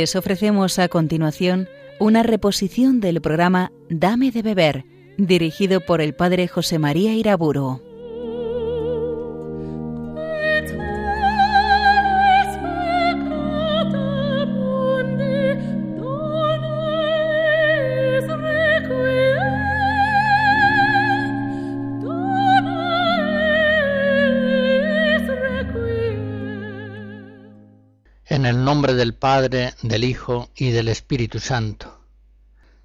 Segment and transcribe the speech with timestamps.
[0.00, 4.86] Les ofrecemos a continuación una reposición del programa Dame de beber,
[5.18, 7.82] dirigido por el padre José María Iraburo.
[29.32, 32.00] Padre, del Hijo y del Espíritu Santo.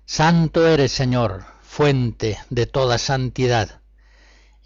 [0.05, 3.81] Santo eres, Señor, fuente de toda santidad.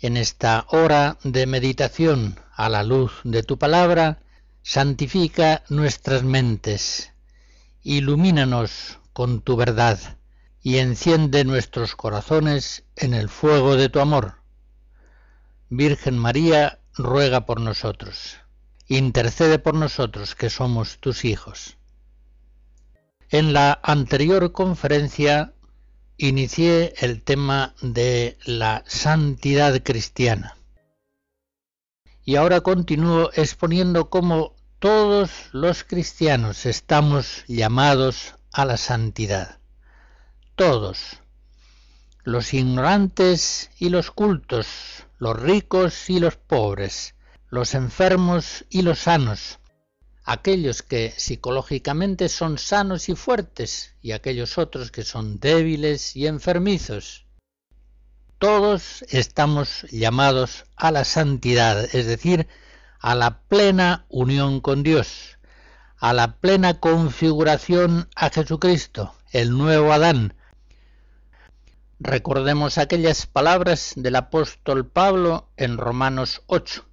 [0.02, 4.20] En esta hora de meditación a la luz de tu palabra,
[4.62, 7.13] santifica nuestras mentes,
[7.82, 10.18] ilumínanos con tu verdad
[10.62, 14.41] y enciende nuestros corazones en el fuego de tu amor.
[15.70, 18.36] Virgen María, ruega por nosotros
[18.98, 21.77] intercede por nosotros que somos tus hijos.
[23.29, 25.54] En la anterior conferencia
[26.18, 30.57] inicié el tema de la santidad cristiana.
[32.26, 39.59] Y ahora continúo exponiendo cómo todos los cristianos estamos llamados a la santidad.
[40.55, 41.20] Todos.
[42.24, 44.68] Los ignorantes y los cultos,
[45.20, 47.15] los ricos y los pobres,
[47.50, 49.60] los enfermos y los sanos,
[50.24, 57.26] aquellos que psicológicamente son sanos y fuertes y aquellos otros que son débiles y enfermizos.
[58.38, 62.48] Todos estamos llamados a la santidad, es decir,
[63.00, 65.40] a la plena unión con Dios,
[65.97, 70.36] a la plena configuración a Jesucristo, el nuevo Adán.
[72.00, 76.89] Recordemos aquellas palabras del apóstol Pablo en Romanos 8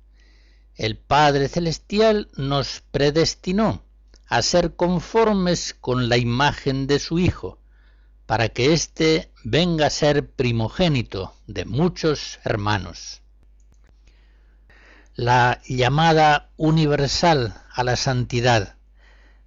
[0.76, 3.82] el Padre Celestial nos predestinó
[4.28, 7.59] a ser conformes con la imagen de su Hijo,
[8.26, 13.22] para que éste venga a ser primogénito de muchos hermanos.
[15.15, 18.76] La llamada universal a la santidad,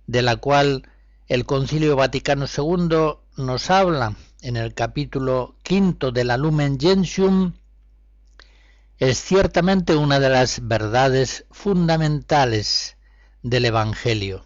[0.07, 0.89] de la cual
[1.27, 7.53] el Concilio Vaticano II nos habla en el capítulo quinto de la Lumen Gentium,
[8.99, 12.97] es ciertamente una de las verdades fundamentales
[13.41, 14.45] del Evangelio.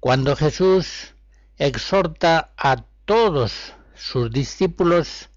[0.00, 1.14] Cuando Jesús
[1.58, 5.28] exhorta a todos sus discípulos,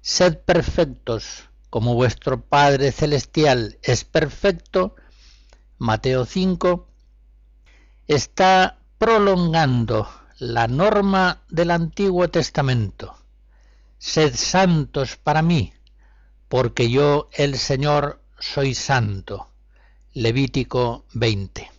[0.00, 4.96] sed perfectos como vuestro Padre Celestial es perfecto,
[5.78, 6.88] Mateo 5,
[8.08, 13.14] está prolongando la norma del Antiguo Testamento.
[13.98, 15.72] Sed santos para mí,
[16.48, 19.48] porque yo el Señor soy santo.
[20.14, 21.70] Levítico 20.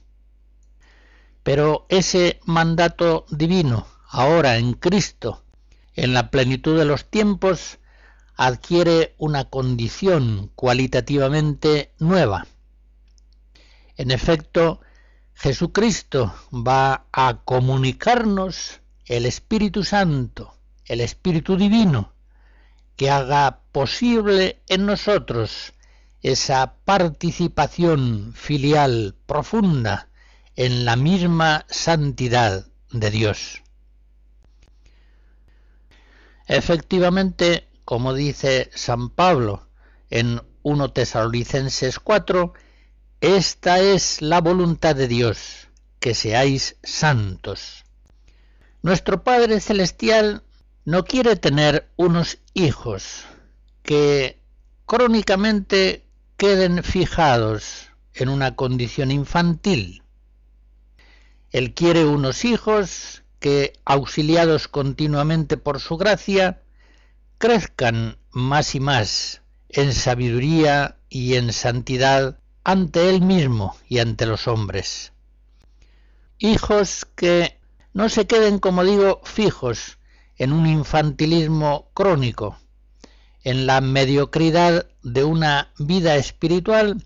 [1.44, 5.44] Pero ese mandato divino, ahora en Cristo,
[5.96, 7.80] en la plenitud de los tiempos,
[8.35, 12.47] adquiere una condición cualitativamente nueva.
[13.97, 14.80] En efecto,
[15.34, 20.53] Jesucristo va a comunicarnos el Espíritu Santo,
[20.86, 22.13] el Espíritu Divino,
[22.99, 25.71] que haga posible en nosotros
[26.21, 30.09] esa participación filial profunda
[30.57, 33.63] en la misma santidad de Dios.
[36.45, 39.69] Efectivamente, como dice San Pablo
[40.09, 42.51] en 1 Tesalonicenses 4,
[43.21, 45.69] esta es la voluntad de Dios,
[46.01, 47.85] que seáis santos.
[48.81, 50.43] Nuestro Padre Celestial
[50.85, 53.25] no quiere tener unos hijos
[53.84, 54.39] que
[54.86, 56.06] crónicamente
[56.38, 60.03] queden fijados en una condición infantil.
[61.51, 66.62] Él quiere unos hijos que, auxiliados continuamente por su gracia,
[67.38, 74.48] crezcan más y más en sabiduría y en santidad ante Él mismo y ante los
[74.48, 75.13] hombres.
[76.38, 77.59] Hijos que
[77.94, 79.99] no se queden, como digo, fijos
[80.39, 82.57] en un infantilismo crónico,
[83.44, 87.03] en la mediocridad de una vida espiritual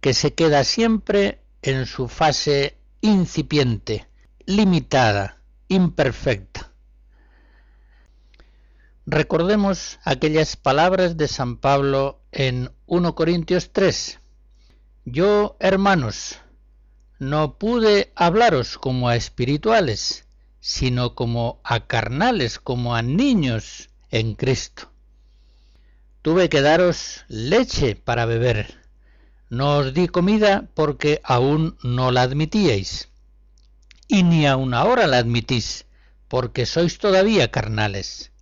[0.00, 4.06] que se queda siempre en su fase incipiente,
[4.46, 5.38] limitada,
[5.68, 6.70] imperfecta.
[9.06, 14.20] Recordemos aquellas palabras de San Pablo en 1 Corintios 3.
[15.06, 16.38] Yo, hermanos,
[17.18, 20.23] no pude hablaros como a espirituales,
[20.66, 24.90] sino como a carnales, como a niños en Cristo.
[26.22, 28.80] Tuve que daros leche para beber.
[29.50, 33.10] No os di comida porque aún no la admitíais.
[34.08, 35.84] y ni aun ahora la admitís,
[36.28, 38.32] porque sois todavía carnales.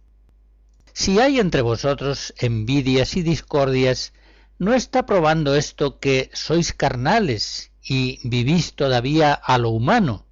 [0.93, 4.13] Si hay entre vosotros envidias y discordias,
[4.61, 10.25] ¿no está probando esto que sois carnales y vivís todavía a lo humano?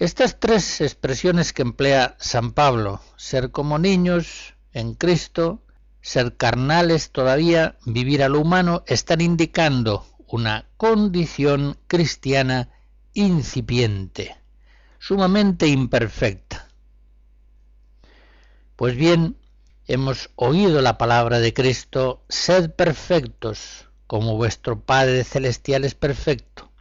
[0.00, 5.62] Estas tres expresiones que emplea San Pablo, ser como niños en Cristo,
[6.00, 12.70] ser carnales todavía, vivir a lo humano, están indicando una condición cristiana
[13.12, 14.34] incipiente,
[14.98, 16.70] sumamente imperfecta.
[18.76, 19.36] Pues bien,
[19.86, 26.72] hemos oído la palabra de Cristo, sed perfectos, como vuestro Padre Celestial es perfecto.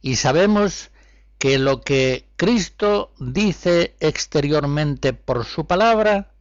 [0.00, 0.90] Y sabemos
[1.38, 6.32] que lo que Cristo dice exteriormente por su palabra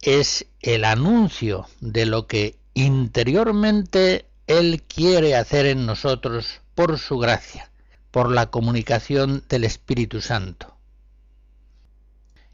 [0.00, 7.70] es el anuncio de lo que interiormente Él quiere hacer en nosotros por su gracia,
[8.10, 10.76] por la comunicación del Espíritu Santo.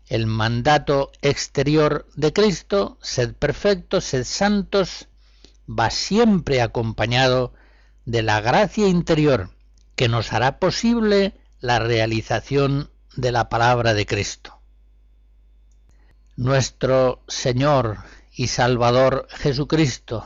[0.06, 5.09] El mandato exterior de Cristo, sed perfectos, sed santos,
[5.69, 7.53] va siempre acompañado
[8.06, 9.50] de la gracia interior
[9.97, 14.60] que nos hará posible la realización de la palabra de Cristo.
[16.37, 17.99] Nuestro Señor
[18.32, 20.25] y Salvador Jesucristo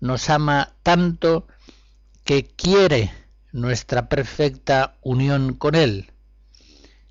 [0.00, 1.46] nos ama tanto
[2.24, 3.12] que quiere
[3.52, 6.12] nuestra perfecta unión con Él.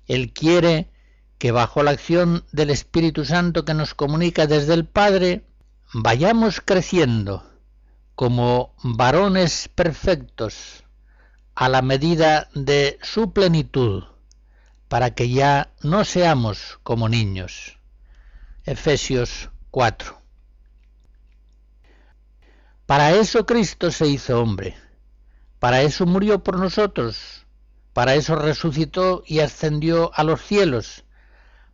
[0.06, 0.90] Él quiere
[1.38, 5.44] que bajo la acción del Espíritu Santo que nos comunica desde el Padre,
[5.94, 7.50] vayamos creciendo
[8.14, 10.85] como varones perfectos
[11.56, 14.04] a la medida de su plenitud,
[14.88, 17.78] para que ya no seamos como niños.
[18.64, 20.20] Efesios 4.
[22.84, 24.76] Para eso Cristo se hizo hombre,
[25.58, 27.46] para eso murió por nosotros,
[27.94, 31.04] para eso resucitó y ascendió a los cielos,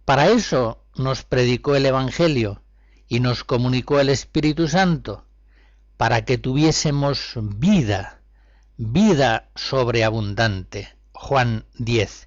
[0.05, 2.63] para eso nos predicó el Evangelio
[3.09, 5.27] y nos comunicó el Espíritu Santo,
[5.97, 8.22] para que tuviésemos vida
[8.85, 10.93] vida sobreabundante.
[11.13, 12.27] Juan 10.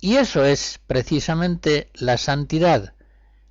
[0.00, 2.94] Y eso es precisamente la santidad,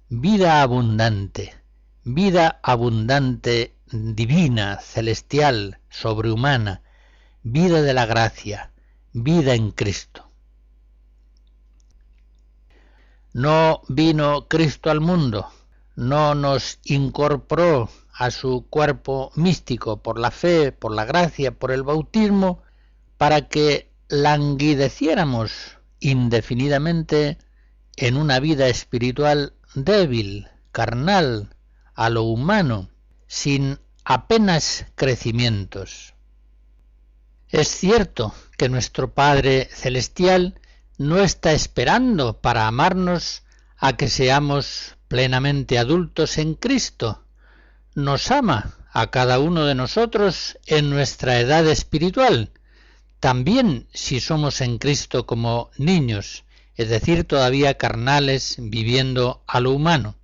[0.10, 1.56] vida abundante,
[2.04, 6.82] vida abundante divina, celestial, sobrehumana,
[7.42, 8.74] vida de la gracia,
[9.14, 10.30] vida en Cristo.
[13.32, 15.48] No vino Cristo al mundo,
[15.96, 17.90] no nos incorporó
[18.20, 22.62] a su cuerpo místico por la fe, por la gracia, por el bautismo,
[23.18, 27.38] para que languideciéramos indefinidamente
[27.96, 31.56] en una vida espiritual débil, carnal,
[31.96, 32.90] a lo humano,
[33.26, 36.14] sin apenas crecimientos.
[37.48, 40.60] Es cierto que nuestro Padre Celestial
[40.98, 43.44] no está esperando para amarnos
[43.78, 47.24] a que seamos plenamente adultos en Cristo,
[47.96, 52.52] nos ama a cada uno de nosotros en nuestra edad espiritual,
[53.20, 60.16] también si somos en Cristo como niños, es decir, todavía carnales viviendo a lo humano.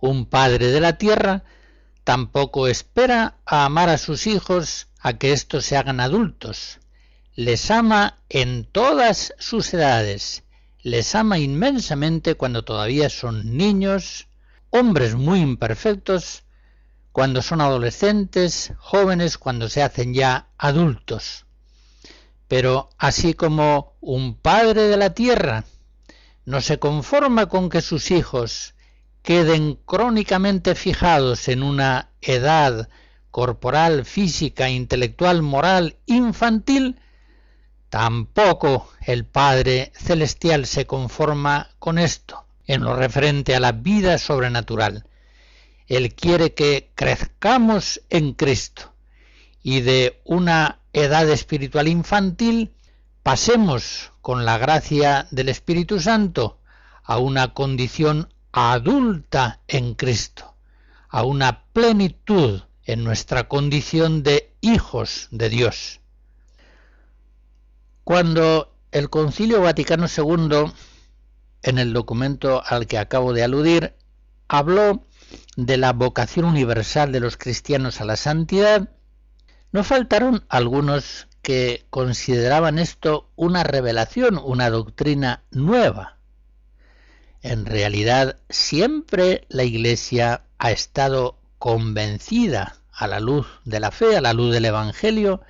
[0.00, 1.44] Un padre de la tierra
[2.04, 6.78] tampoco espera a amar a sus hijos a que éstos se hagan adultos.
[7.34, 10.42] Les ama en todas sus edades,
[10.82, 14.26] les ama inmensamente cuando todavía son niños,
[14.74, 16.44] hombres muy imperfectos
[17.12, 21.44] cuando son adolescentes, jóvenes cuando se hacen ya adultos.
[22.48, 25.64] Pero así como un padre de la tierra
[26.46, 28.74] no se conforma con que sus hijos
[29.20, 32.88] queden crónicamente fijados en una edad
[33.30, 36.98] corporal, física, intelectual, moral, infantil,
[37.90, 45.06] tampoco el Padre Celestial se conforma con esto en lo referente a la vida sobrenatural.
[45.86, 48.92] Él quiere que crezcamos en Cristo
[49.62, 52.72] y de una edad espiritual infantil
[53.22, 56.58] pasemos con la gracia del Espíritu Santo
[57.04, 60.54] a una condición adulta en Cristo,
[61.08, 66.00] a una plenitud en nuestra condición de hijos de Dios.
[68.04, 70.72] Cuando el Concilio Vaticano II
[71.62, 73.94] en el documento al que acabo de aludir,
[74.48, 75.06] habló
[75.56, 78.90] de la vocación universal de los cristianos a la santidad,
[79.70, 86.18] no faltaron algunos que consideraban esto una revelación, una doctrina nueva.
[87.40, 94.20] En realidad, siempre la Iglesia ha estado convencida a la luz de la fe, a
[94.20, 95.40] la luz del Evangelio,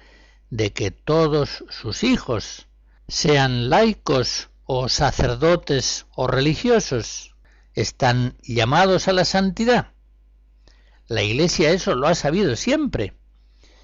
[0.50, 2.66] de que todos sus hijos,
[3.08, 7.34] sean laicos o sacerdotes o religiosos,
[7.74, 9.92] están llamados a la santidad.
[11.08, 13.14] La Iglesia eso lo ha sabido siempre.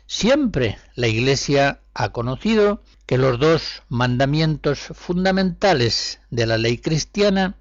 [0.06, 7.56] Siempre la Iglesia ha conocido que los dos mandamientos fundamentales de la ley cristiana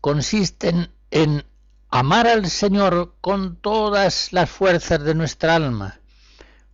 [0.00, 1.44] consisten en
[1.90, 6.00] amar al Señor con todas las fuerzas de nuestra alma,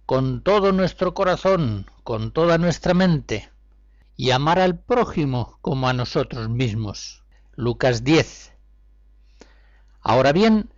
[0.07, 3.51] con todo nuestro corazón, con toda nuestra mente,
[4.17, 7.25] y amar al prójimo como a nosotros mismos.
[7.55, 8.53] Lucas 10.
[10.01, 10.71] Ahora bien,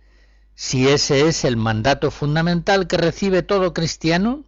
[0.53, 4.45] si ese es el mandato fundamental que recibe todo cristiano,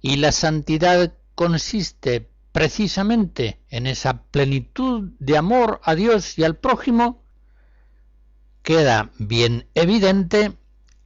[0.00, 7.22] y la santidad consiste precisamente en esa plenitud de amor a Dios y al prójimo,
[8.62, 10.56] queda bien evidente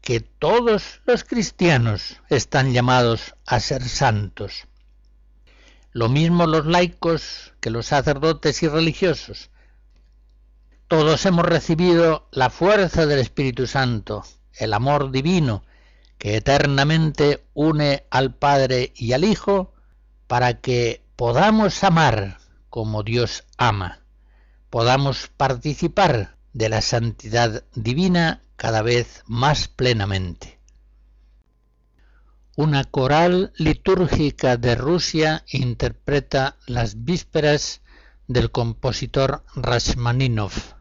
[0.00, 4.66] que todos los cristianos están llamados a ser santos.
[5.92, 9.50] Lo mismo los laicos que los sacerdotes y religiosos.
[10.86, 15.64] Todos hemos recibido la fuerza del Espíritu Santo, el amor divino,
[16.18, 19.72] que eternamente une al Padre y al Hijo,
[20.26, 24.00] para que podamos amar como Dios ama,
[24.70, 30.59] podamos participar de la santidad divina cada vez más plenamente.
[32.56, 37.80] Una coral litúrgica de Rusia interpreta las vísperas
[38.26, 40.79] del compositor Rashmaninov.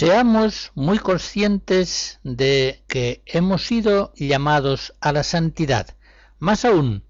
[0.00, 5.94] Seamos muy conscientes de que hemos sido llamados a la santidad.
[6.38, 7.04] Más aún,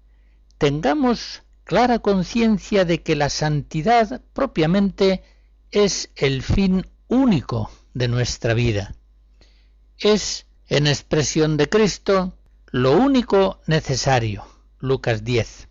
[0.57, 5.23] tengamos clara conciencia de que la santidad propiamente
[5.71, 8.93] es el fin único de nuestra vida.
[9.97, 12.37] Es, en expresión de Cristo,
[12.71, 14.45] lo único necesario.
[14.79, 15.69] Lucas 10.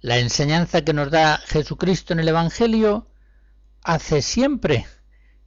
[0.00, 3.06] La enseñanza que nos da Jesucristo en el Evangelio
[3.84, 4.86] hace siempre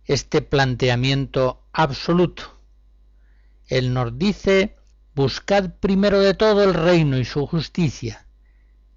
[0.06, 2.60] este planteamiento absoluto.
[3.68, 4.76] Él nos dice,
[5.16, 8.28] buscad primero de todo el reino y su justicia,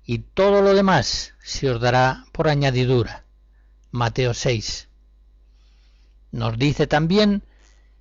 [0.04, 3.24] y todo lo demás se os dará por añadidura.
[3.90, 4.88] Mateo 6.
[6.32, 7.42] Nos dice también,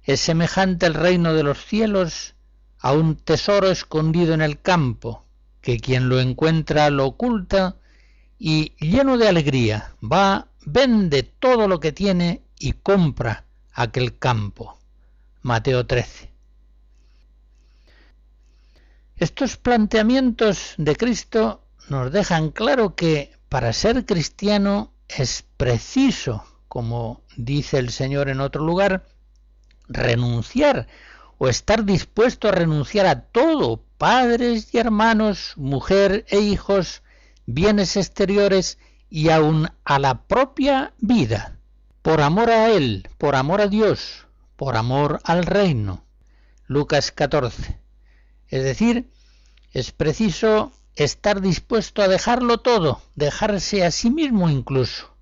[0.03, 2.35] es semejante el reino de los cielos
[2.79, 5.25] a un tesoro escondido en el campo,
[5.61, 7.77] que quien lo encuentra lo oculta
[8.37, 14.77] y lleno de alegría va, vende todo lo que tiene y compra aquel campo.
[15.41, 16.31] Mateo 13.
[19.15, 27.77] Estos planteamientos de Cristo nos dejan claro que para ser cristiano es preciso, como dice
[27.77, 29.05] el Señor en otro lugar,
[29.87, 30.87] renunciar
[31.37, 37.03] o estar dispuesto a renunciar a todo, padres y hermanos, mujer e hijos,
[37.45, 38.77] bienes exteriores
[39.09, 41.56] y aun a la propia vida
[42.07, 46.05] por amor a Él, por amor a Dios, por amor al reino.
[46.65, 47.81] Lucas 14.
[48.47, 49.11] Es decir,
[49.73, 55.17] es preciso estar dispuesto a dejarlo todo, dejarse a sí mismo incluso,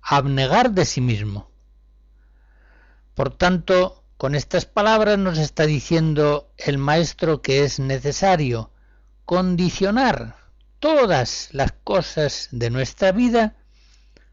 [0.00, 1.50] abnegar de sí mismo.
[3.14, 8.70] Por tanto, con estas palabras nos está diciendo el Maestro que es necesario
[9.24, 10.36] condicionar
[10.78, 13.56] todas las cosas de nuestra vida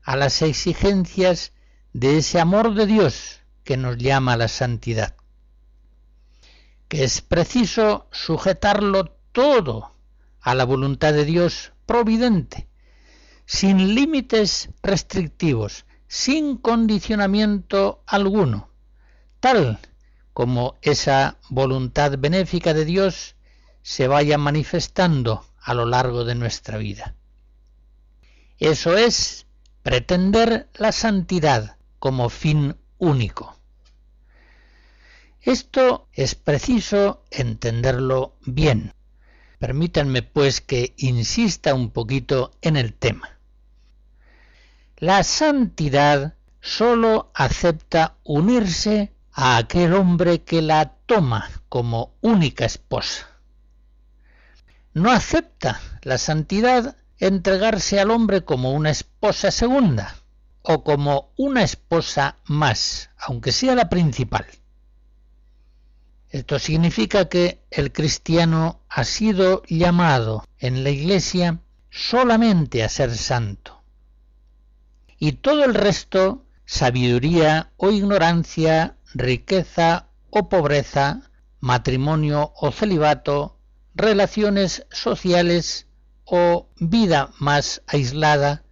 [0.04, 1.54] a las exigencias
[1.94, 5.15] de ese amor de Dios que nos llama a la santidad,
[6.88, 9.91] que es preciso sujetarlo todo
[10.41, 12.67] a la voluntad de Dios providente,
[13.46, 18.70] sin límites restrictivos, sin condicionamiento alguno,
[19.39, 19.79] tal
[20.34, 23.36] como esa voluntad benéfica de Dios
[23.82, 27.15] se vaya manifestando a lo largo de nuestra vida.
[28.60, 29.48] Eso es
[29.82, 33.56] pretender la santidad como fin único.
[35.42, 38.94] Esto es preciso entenderlo bien.
[39.60, 43.39] Permítanme pues que insista un poquito en el tema.
[44.98, 53.27] La santidad sólo acepta unirse a aquel hombre que la toma como única esposa.
[54.94, 60.17] No acepta la santidad entregarse al hombre como una esposa segunda
[60.70, 64.46] o como una esposa más, aunque sea la principal.
[66.30, 73.82] Esto significa que el cristiano ha sido llamado en la Iglesia solamente a ser santo.
[75.18, 81.32] Y todo el resto, sabiduría o ignorancia, riqueza o pobreza,
[81.62, 83.58] matrimonio o celibato,
[83.96, 85.88] relaciones sociales
[86.26, 88.65] o vida más aislada,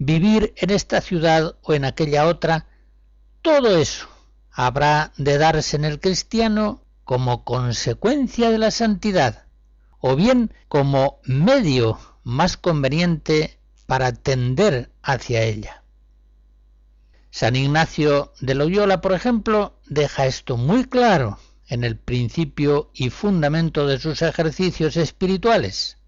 [0.00, 2.66] vivir en esta ciudad o en aquella otra,
[3.42, 4.08] todo eso
[4.50, 9.44] habrá de darse en el cristiano como consecuencia de la santidad,
[10.00, 15.84] o bien como medio más conveniente para tender hacia ella.
[17.30, 23.86] San Ignacio de Loyola, por ejemplo, deja esto muy claro en el principio y fundamento
[23.86, 25.98] de sus ejercicios espirituales.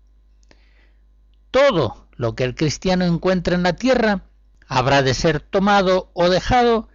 [1.51, 4.23] Todo lo que el cristiano encuentra en la tierra
[4.69, 6.89] habrá de ser tomado o dejado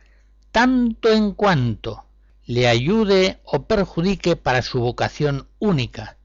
[0.53, 2.05] tanto en cuanto
[2.45, 6.15] le ayude o perjudique para su vocación única,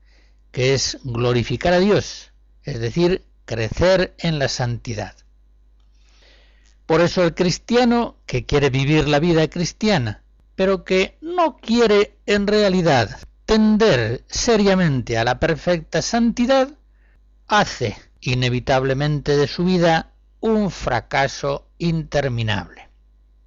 [0.52, 2.30] que es glorificar a Dios,
[2.62, 5.16] es decir, crecer en la santidad.
[6.86, 10.22] Por eso el cristiano que quiere vivir la vida cristiana,
[10.54, 16.68] pero que no quiere en realidad tender seriamente a la perfecta santidad,
[17.48, 22.88] hace inevitablemente de su vida un fracaso interminable,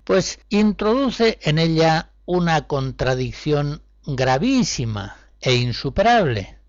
[0.03, 6.59] pues introduce en ella una contradicción gravísima e insuperable.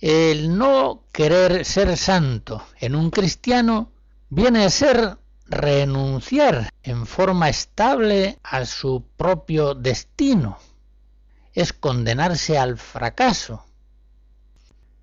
[0.00, 3.92] El no querer ser santo en un cristiano
[4.30, 10.58] viene a ser renunciar en forma estable a su propio destino,
[11.52, 13.66] es condenarse al fracaso,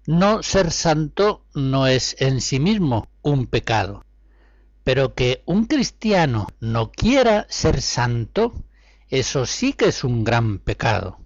[0.08, 4.06] no ser santo no es en sí mismo un pecado,
[4.86, 8.54] pero que un cristiano no quiera ser santo,
[9.10, 11.20] eso sí que es un gran pecado.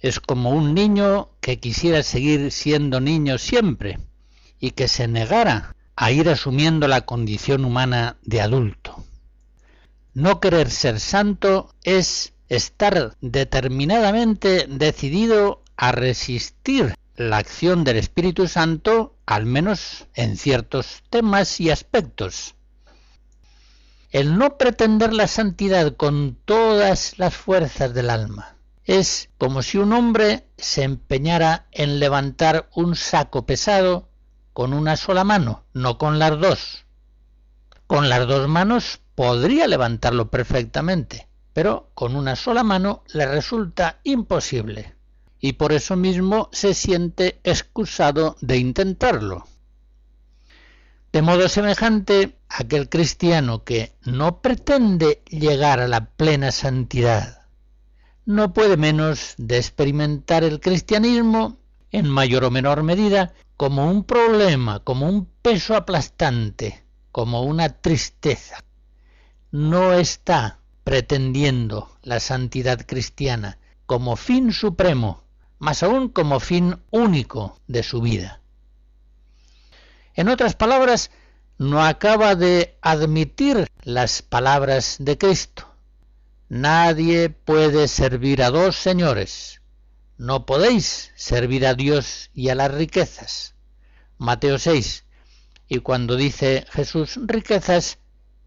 [0.00, 3.98] Es como un niño que quisiera seguir siendo niño siempre
[4.58, 9.04] y que se negara a ir asumiendo la condición humana de adulto.
[10.14, 19.16] No querer ser santo es estar determinadamente decidido a resistir la acción del Espíritu Santo,
[19.26, 22.54] al menos en ciertos temas y aspectos.
[24.12, 28.54] El no pretender la santidad con todas las fuerzas del alma
[28.84, 34.08] es como si un hombre se empeñara en levantar un saco pesado
[34.52, 36.86] con una sola mano, no con las dos.
[37.88, 44.97] Con las dos manos podría levantarlo perfectamente, pero con una sola mano le resulta imposible
[45.40, 49.46] y por eso mismo se siente excusado de intentarlo.
[51.12, 57.38] De modo semejante, aquel cristiano que no pretende llegar a la plena santidad
[58.28, 61.56] no puede menos de experimentar el cristianismo,
[61.90, 68.62] en mayor o menor medida, como un problema, como un peso aplastante, como una tristeza.
[69.50, 75.24] No está pretendiendo la santidad cristiana como fin supremo
[75.58, 78.40] más aún como fin único de su vida.
[80.14, 81.10] En otras palabras,
[81.58, 85.68] no acaba de admitir las palabras de Cristo.
[86.48, 89.60] Nadie puede servir a dos señores.
[90.16, 93.54] No podéis servir a Dios y a las riquezas.
[94.18, 95.04] Mateo 6.
[95.68, 97.98] Y cuando dice Jesús riquezas,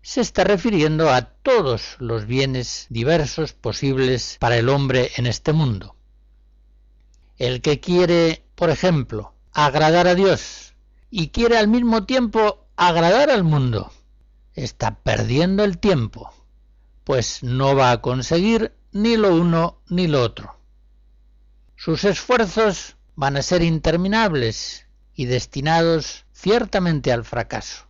[0.02, 5.95] se está refiriendo a todos los bienes diversos posibles para el hombre en este mundo.
[7.41, 10.75] El que quiere, por ejemplo, agradar a Dios
[11.10, 13.91] y quiere al mismo tiempo agradar al mundo,
[14.54, 16.32] está perdiendo el tiempo,
[17.04, 20.56] pues no va a conseguir ni lo uno ni lo otro.
[21.75, 27.88] Sus esfuerzos van a ser interminables y destinados ciertamente al fracaso.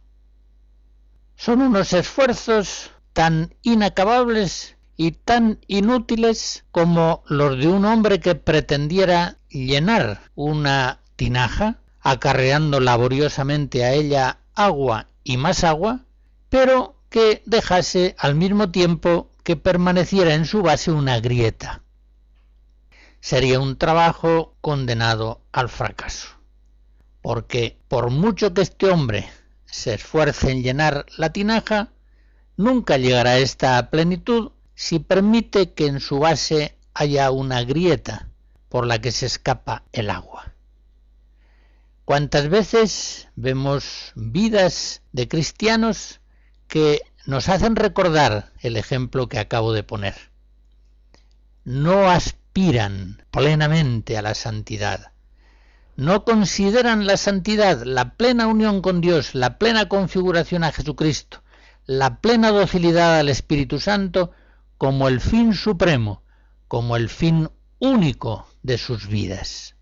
[1.36, 9.38] Son unos esfuerzos tan inacabables y tan inútiles como los de un hombre que pretendiera
[9.50, 16.02] llenar una tinaja, acarreando laboriosamente a ella agua y más agua,
[16.50, 21.82] pero que dejase al mismo tiempo que permaneciera en su base una grieta.
[23.20, 26.30] Sería un trabajo condenado al fracaso,
[27.22, 29.30] porque por mucho que este hombre
[29.66, 31.90] se esfuerce en llenar la tinaja,
[32.58, 38.30] nunca llegará esta a plenitud si permite que en su base haya una grieta
[38.68, 40.56] por la que se escapa el agua.
[42.04, 46.20] ¿Cuántas veces vemos vidas de cristianos
[46.68, 50.16] que nos hacen recordar el ejemplo que acabo de poner?
[51.64, 55.12] No aspiran plenamente a la santidad,
[55.96, 61.44] no consideran la santidad, la plena unión con Dios, la plena configuración a Jesucristo,
[61.86, 64.32] la plena docilidad al Espíritu Santo
[64.82, 66.24] como el fin supremo,
[66.68, 69.76] como el fin único de sus vidas.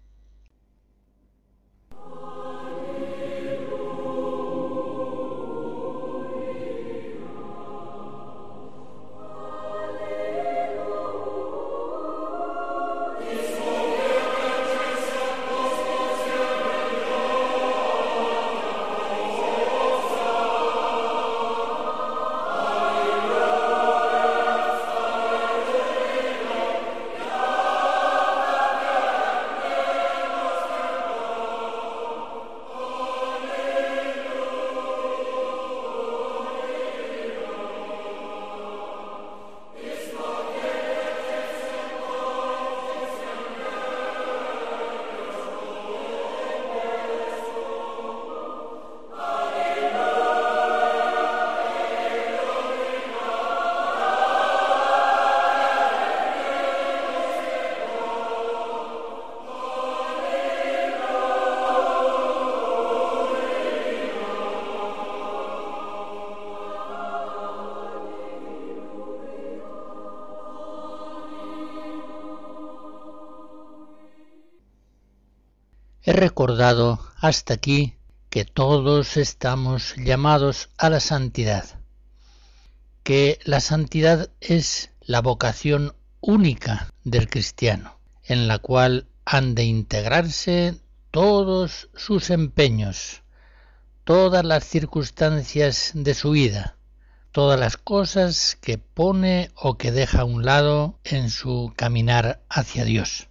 [76.02, 77.96] He recordado hasta aquí
[78.30, 81.66] que todos estamos llamados a la santidad,
[83.04, 90.80] que la santidad es la vocación única del cristiano, en la cual han de integrarse
[91.12, 93.24] todos sus empeños,
[94.06, 96.78] todas las circunstancias de su vida,
[97.34, 102.86] todas las cosas que pone o que deja a un lado en su caminar hacia
[102.86, 103.28] Dios.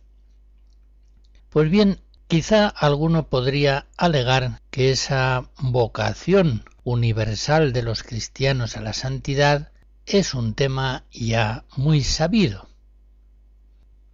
[1.48, 8.92] Pues bien, Quizá alguno podría alegar que esa vocación universal de los cristianos a la
[8.92, 9.72] santidad
[10.04, 12.68] es un tema ya muy sabido.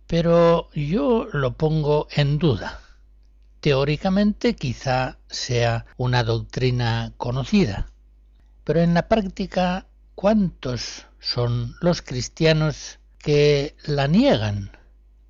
[0.06, 2.80] Pero yo lo pongo en duda.
[3.58, 7.88] Teóricamente quizá sea una doctrina conocida,
[8.62, 14.70] pero en la práctica, ¿cuántos son los cristianos que la niegan,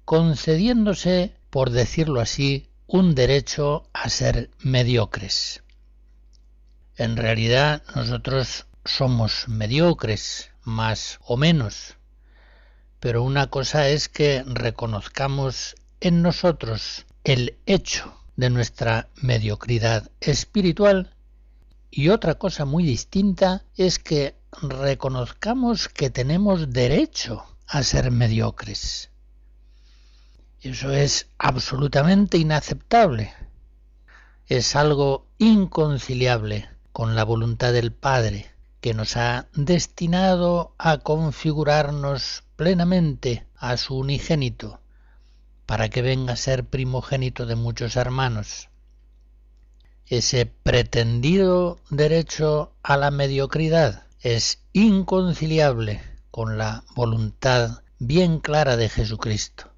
[0.05, 5.65] concediéndose, por decirlo así, un derecho a ser mediocres.
[6.95, 11.97] En realidad nosotros somos mediocres, más o menos,
[13.01, 21.17] pero una cosa es que reconozcamos en nosotros el hecho de nuestra mediocridad espiritual
[21.91, 29.11] y otra cosa muy distinta es que reconozcamos que tenemos derecho a ser mediocres.
[30.65, 33.35] Eso es absolutamente inaceptable.
[34.47, 38.47] Es algo inconciliable con la voluntad del Padre,
[38.81, 44.81] que nos ha destinado a configurarnos plenamente a su unigénito,
[45.67, 48.71] para que venga a ser primogénito de muchos hermanos.
[50.07, 56.01] Ese pretendido derecho a la mediocridad es inconciliable
[56.31, 59.74] con la voluntad bien clara de Jesucristo.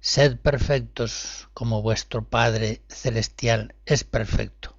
[0.00, 4.76] Sed perfectos como vuestro Padre Celestial es perfecto.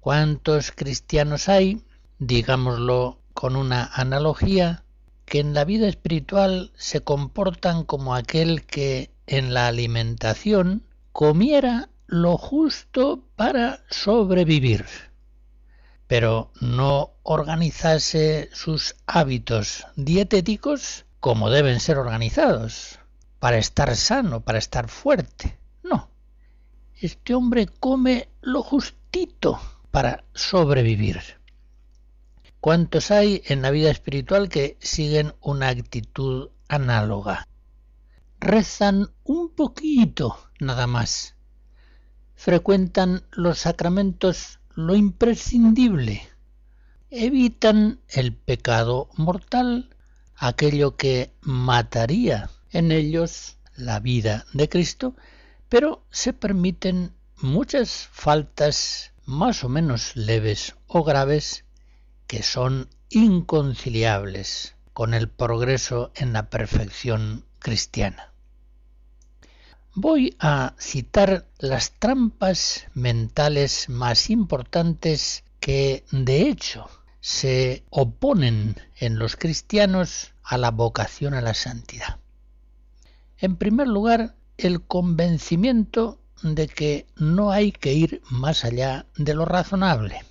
[0.00, 1.82] ¿Cuántos cristianos hay
[2.18, 4.84] digámoslo con una analogía,
[5.24, 12.38] que en la vida espiritual se comportan como aquel que en la alimentación comiera lo
[12.38, 14.86] justo para sobrevivir,
[16.06, 22.97] pero no organizase sus hábitos dietéticos como deben ser organizados,
[23.38, 25.58] para estar sano, para estar fuerte.
[25.82, 26.10] No,
[27.00, 31.20] este hombre come lo justito para sobrevivir.
[32.60, 37.46] ¿Cuántos hay en la vida espiritual que siguen una actitud análoga?
[38.40, 41.36] Rezan un poquito nada más.
[42.34, 46.28] Frecuentan los sacramentos lo imprescindible.
[47.10, 49.96] Evitan el pecado mortal,
[50.36, 55.14] aquello que mataría en ellos la vida de Cristo,
[55.68, 61.64] pero se permiten muchas faltas más o menos leves o graves
[62.26, 68.32] que son inconciliables con el progreso en la perfección cristiana.
[69.94, 76.88] Voy a citar las trampas mentales más importantes que, de hecho,
[77.20, 82.18] se oponen en los cristianos a la vocación a la santidad.
[83.38, 89.44] En primer lugar, el convencimiento de que no hay que ir más allá de lo
[89.44, 90.24] razonable.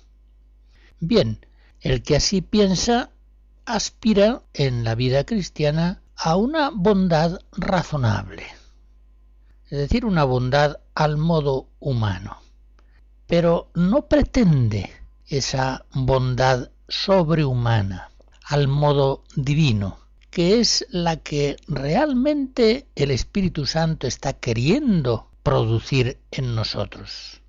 [1.00, 1.44] Bien,
[1.80, 3.10] el que así piensa
[3.64, 8.44] aspira en la vida cristiana a una bondad razonable,
[9.66, 12.38] es decir, una bondad al modo humano,
[13.26, 14.90] pero no pretende
[15.26, 18.10] esa bondad sobrehumana,
[18.44, 19.98] al modo divino,
[20.30, 27.40] que es la que realmente el Espíritu Santo está queriendo producir en nosotros.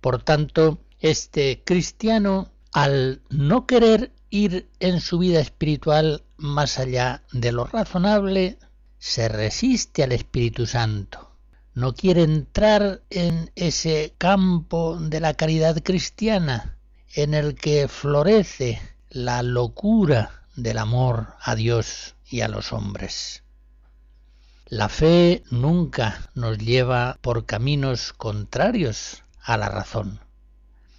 [0.00, 7.52] Por tanto, este cristiano, al no querer ir en su vida espiritual más allá de
[7.52, 8.58] lo razonable,
[8.98, 11.30] se resiste al Espíritu Santo.
[11.74, 16.76] No quiere entrar en ese campo de la caridad cristiana
[17.14, 18.80] en el que florece
[19.10, 23.44] la locura del amor a Dios y a los hombres.
[24.66, 30.20] La fe nunca nos lleva por caminos contrarios a la razón,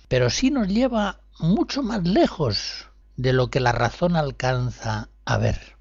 [0.07, 5.75] pero sí nos lleva mucho más lejos de lo que la razón alcanza a ver.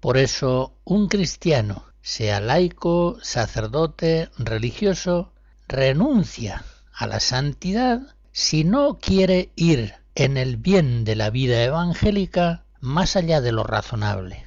[0.00, 5.32] Por eso un cristiano, sea laico, sacerdote, religioso,
[5.66, 12.64] renuncia a la santidad si no quiere ir en el bien de la vida evangélica
[12.80, 14.46] más allá de lo razonable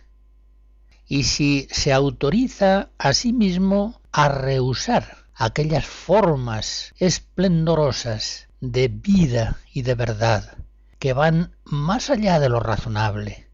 [1.07, 9.83] y si se autoriza a sí mismo a rehusar aquellas formas esplendorosas de vida y
[9.83, 10.57] de verdad
[10.99, 13.47] que van más allá de lo razonable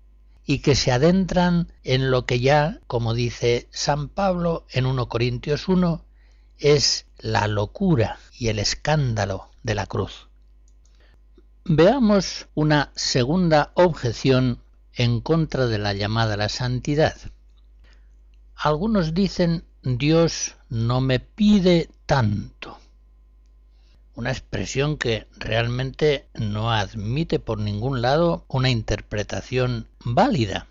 [0.45, 5.67] y que se adentran en lo que ya, como dice San Pablo en 1 Corintios
[5.67, 6.03] 1,
[6.57, 10.27] es la locura y el escándalo de la cruz.
[11.65, 14.59] Veamos una segunda objeción
[14.91, 17.15] en contra de la llamada a la santidad.
[18.53, 22.77] Algunos dicen Dios no me pide tanto.
[24.13, 30.67] Una expresión que realmente no admite por ningún lado una interpretación válida.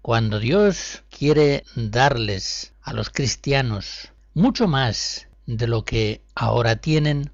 [0.00, 7.32] Cuando Dios quiere darles a los cristianos mucho más de lo que ahora tienen,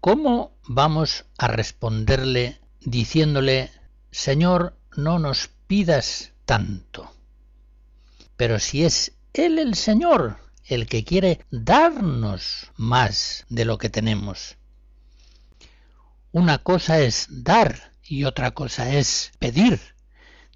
[0.00, 3.70] ¿cómo vamos a responderle diciéndole,
[4.10, 7.14] Señor, no nos pidas tanto?
[8.36, 14.56] Pero si es Él el Señor el que quiere darnos más de lo que tenemos.
[16.30, 19.80] Una cosa es dar y otra cosa es pedir.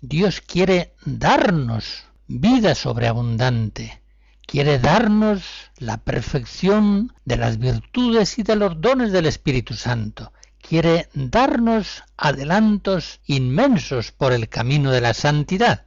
[0.00, 4.02] Dios quiere darnos vida sobreabundante,
[4.46, 11.08] quiere darnos la perfección de las virtudes y de los dones del Espíritu Santo, quiere
[11.14, 15.86] darnos adelantos inmensos por el camino de la santidad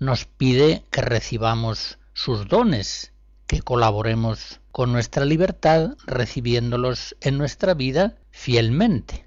[0.00, 3.12] nos pide que recibamos sus dones,
[3.46, 9.24] que colaboremos con nuestra libertad recibiéndolos en nuestra vida fielmente.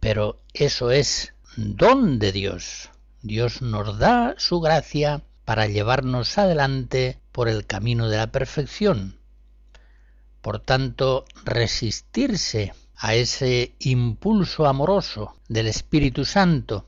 [0.00, 2.88] Pero eso es don de Dios.
[3.20, 9.18] Dios nos da su gracia para llevarnos adelante por el camino de la perfección.
[10.42, 16.86] Por tanto, resistirse a ese impulso amoroso del Espíritu Santo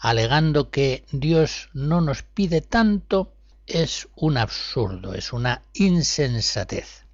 [0.00, 3.32] alegando que Dios no nos pide tanto,
[3.64, 7.04] es un absurdo, es una insensatez.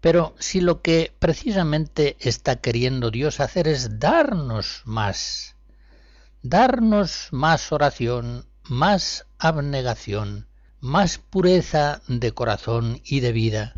[0.00, 5.54] Pero si lo que precisamente está queriendo Dios hacer es darnos más,
[6.40, 10.46] darnos más oración, más abnegación,
[10.80, 13.74] más pureza de corazón y de vida,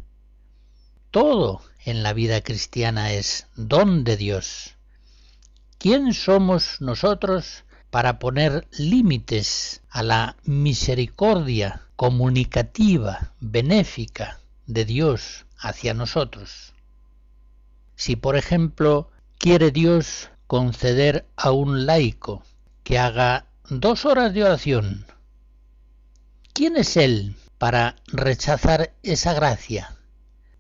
[1.11, 4.77] todo en la vida cristiana es don de Dios.
[5.79, 16.73] ¿Quién somos nosotros para poner límites a la misericordia comunicativa, benéfica de Dios hacia nosotros?
[17.97, 22.43] Si, por ejemplo, quiere Dios conceder a un laico
[22.85, 23.47] que haga
[23.81, 25.07] dos horas de oración,
[26.53, 29.97] ¿quién es él para rechazar esa gracia?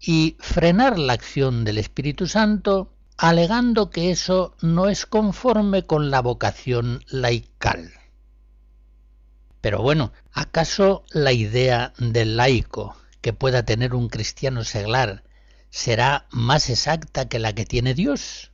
[0.03, 6.21] y frenar la acción del Espíritu Santo alegando que eso no es conforme con la
[6.21, 7.93] vocación laical.
[9.61, 15.23] Pero bueno, ¿acaso la idea del laico que pueda tener un cristiano seglar
[15.71, 18.51] será más exacta que la que tiene Dios?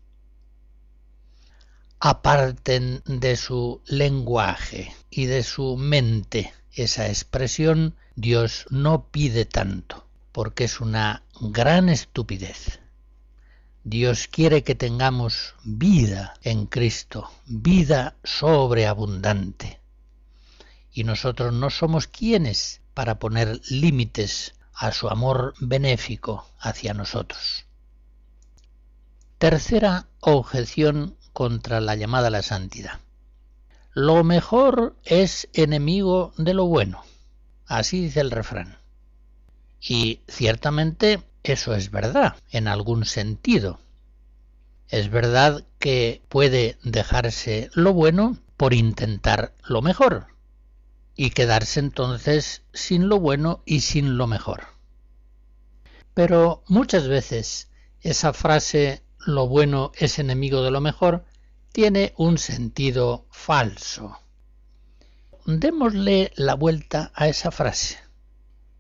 [2.01, 10.65] Aparten de su lenguaje y de su mente esa expresión, Dios no pide tanto porque
[10.65, 12.79] es una gran estupidez.
[13.83, 19.81] Dios quiere que tengamos vida en Cristo, vida sobreabundante.
[20.93, 27.67] Y nosotros no somos quienes para poner límites a su amor benéfico hacia nosotros.
[29.39, 32.99] Tercera objeción contra la llamada a la santidad.
[33.95, 37.05] Lo mejor es enemigo de lo bueno.
[37.65, 38.79] Así dice el refrán.
[39.81, 43.79] Y ciertamente eso es verdad, en algún sentido.
[44.89, 50.27] Es verdad que puede dejarse lo bueno por intentar lo mejor
[51.15, 54.65] y quedarse entonces sin lo bueno y sin lo mejor.
[56.15, 57.69] Pero muchas veces
[58.01, 61.27] esa frase lo bueno es enemigo de lo mejor
[61.73, 64.19] tiene un sentido falso.
[65.45, 67.99] Démosle la vuelta a esa frase.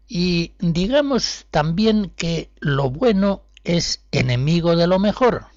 [0.06, 5.48] Y digamos también que lo bueno es enemigo de lo mejor,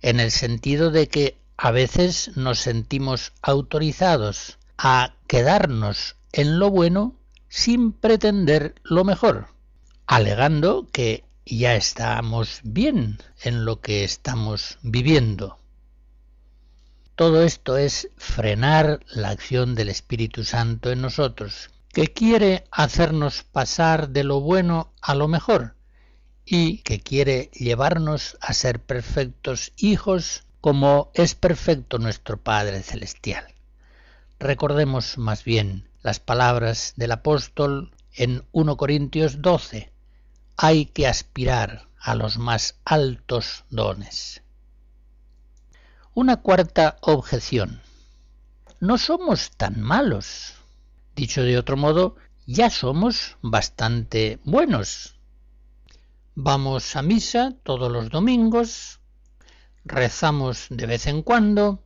[0.00, 7.14] en el sentido de que a veces nos sentimos autorizados a quedarnos en lo bueno
[7.50, 9.48] sin pretender lo mejor,
[10.06, 15.58] alegando que ya estamos bien en lo que estamos viviendo.
[17.14, 24.10] Todo esto es frenar la acción del Espíritu Santo en nosotros, que quiere hacernos pasar
[24.10, 25.74] de lo bueno a lo mejor
[26.44, 33.46] y que quiere llevarnos a ser perfectos hijos como es perfecto nuestro Padre Celestial.
[34.38, 39.92] Recordemos más bien las palabras del apóstol en 1 Corintios 12.
[40.58, 44.42] Hay que aspirar a los más altos dones.
[46.12, 47.80] Una cuarta objeción.
[48.80, 50.58] No somos tan malos
[51.18, 52.14] Dicho de otro modo,
[52.46, 55.16] ya somos bastante buenos.
[56.36, 59.00] Vamos a misa todos los domingos,
[59.84, 61.82] rezamos de vez en cuando,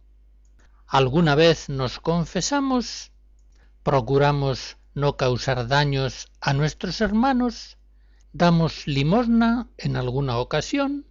[0.87, 3.11] alguna vez nos confesamos,
[3.83, 7.79] procuramos no causar daños a nuestros hermanos,
[8.33, 11.07] damos limosna en alguna ocasión,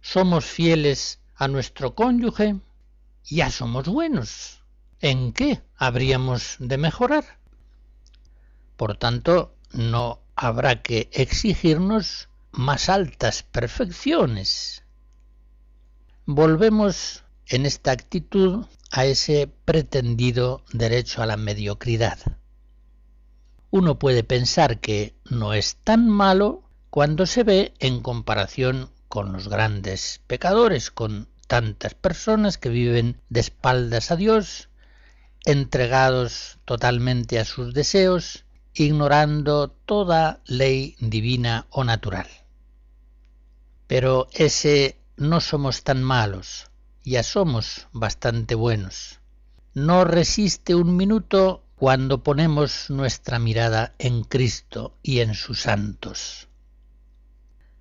[0.00, 2.56] somos fieles a nuestro cónyuge,
[3.24, 4.62] ya somos buenos.
[5.00, 7.24] ¿En qué habríamos de mejorar?
[8.76, 14.82] Por tanto, no habrá que exigirnos más altas perfecciones.
[16.26, 22.18] Volvemos en esta actitud a ese pretendido derecho a la mediocridad.
[23.76, 29.48] Uno puede pensar que no es tan malo cuando se ve en comparación con los
[29.48, 34.68] grandes pecadores, con tantas personas que viven de espaldas a Dios,
[35.44, 38.44] entregados totalmente a sus deseos,
[38.74, 42.28] ignorando toda ley divina o natural.
[43.88, 46.70] Pero ese no somos tan malos,
[47.02, 49.18] ya somos bastante buenos.
[49.74, 56.48] No resiste un minuto cuando ponemos nuestra mirada en Cristo y en sus santos.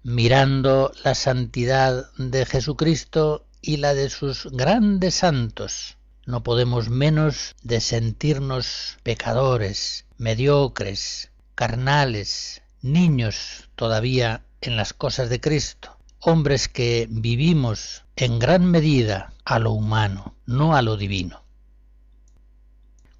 [0.03, 5.95] Mirando la santidad de Jesucristo y la de sus grandes santos,
[6.25, 15.97] no podemos menos de sentirnos pecadores, mediocres, carnales, niños todavía en las cosas de Cristo,
[16.19, 21.42] hombres que vivimos en gran medida a lo humano, no a lo divino.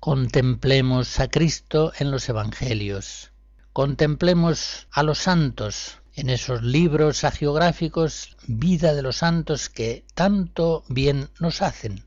[0.04, 3.32] Contemplemos a Cristo en los Evangelios,
[3.72, 11.30] contemplemos a los santos en esos libros agiográficos, vida de los santos que tanto bien
[11.40, 12.04] nos hacen.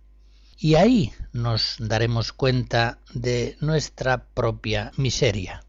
[0.58, 5.64] Y ahí nos daremos cuenta de nuestra propia miseria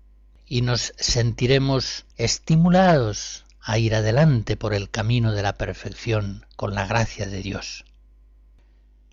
[0.46, 6.88] y nos sentiremos estimulados a ir adelante por el camino de la perfección con la
[6.88, 7.86] gracia de Dios.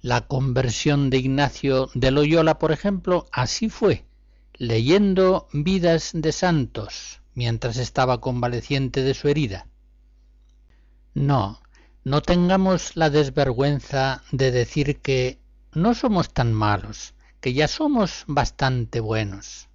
[0.05, 4.05] La conversión de Ignacio de Loyola, por ejemplo, así fue,
[4.53, 9.67] leyendo vidas de santos mientras estaba convaleciente de su herida.
[11.15, 11.63] No,
[12.05, 15.39] no tengamos la desvergüenza de decir que
[15.73, 19.71] no somos tan malos, que ya somos bastante buenos.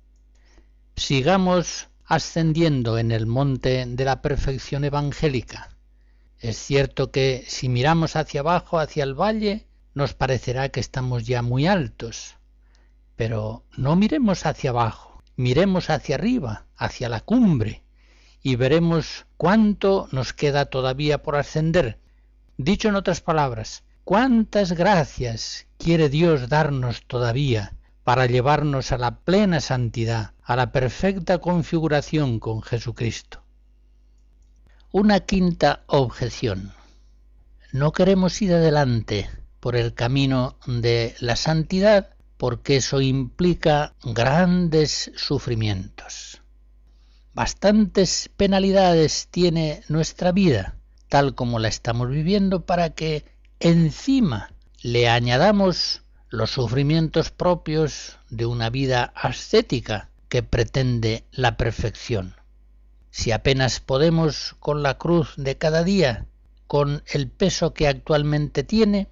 [0.96, 5.76] Sigamos ascendiendo en el monte de la perfección evangélica.
[6.38, 11.42] Es cierto que si miramos hacia abajo, hacia el valle, nos parecerá que estamos ya
[11.42, 12.36] muy altos,
[13.16, 17.84] pero no miremos hacia abajo, miremos hacia arriba, hacia la cumbre,
[18.42, 22.00] y veremos cuánto nos queda todavía por ascender.
[22.58, 29.60] Dicho en otras palabras, cuántas gracias quiere Dios darnos todavía para llevarnos a la plena
[29.60, 33.44] santidad, a la perfecta configuración con Jesucristo.
[34.92, 36.74] Una quinta objeción.
[37.72, 39.30] No queremos ir adelante
[39.60, 46.42] por el camino de la santidad porque eso implica grandes sufrimientos.
[47.34, 50.78] Bastantes penalidades tiene nuestra vida,
[51.10, 53.26] tal como la estamos viviendo, para que
[53.60, 62.36] encima le añadamos los sufrimientos propios de una vida ascética que pretende la perfección.
[63.12, 66.26] Si apenas podemos con la cruz de cada día,
[66.68, 69.10] con el peso que actualmente tiene,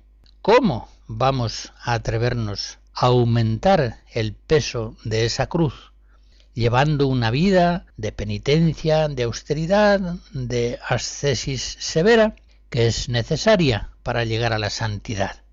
[0.48, 5.91] ¿cómo vamos a atrevernos aumentar el peso de esa cruz,
[6.54, 10.00] llevando una vida de penitencia, de austeridad,
[10.32, 12.38] de ascesis severa,
[12.70, 15.43] que es necesaria para llegar a la santidad.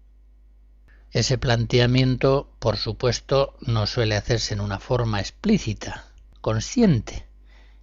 [1.11, 6.07] Ese planteamiento, por supuesto, no suele hacerse en una forma explícita,
[6.41, 7.27] consciente,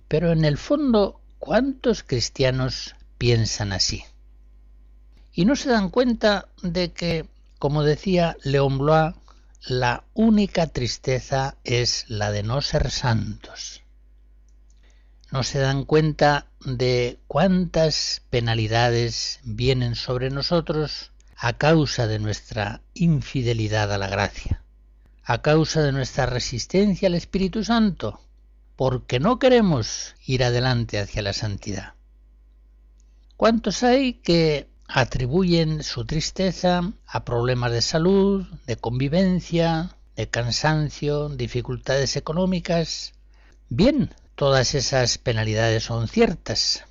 [0.08, 4.06] pero en el fondo, ¿cuántos cristianos piensan así?
[5.42, 7.26] Y no se dan cuenta de que,
[7.58, 9.16] como decía León Blois,
[9.66, 13.82] la única tristeza es la de no ser santos.
[15.32, 23.92] No se dan cuenta de cuántas penalidades vienen sobre nosotros a causa de nuestra infidelidad
[23.92, 24.62] a la gracia,
[25.24, 28.22] a causa de nuestra resistencia al Espíritu Santo,
[28.76, 31.96] porque no queremos ir adelante hacia la santidad.
[33.38, 42.18] ¿Cuántos hay que atribuyen su tristeza a problemas de salud, de convivencia, de cansancio, dificultades
[42.18, 43.14] económicas.
[43.70, 46.84] Bien, todas esas penalidades son ciertas,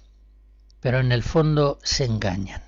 [0.80, 2.62] pero en el fondo se engañan.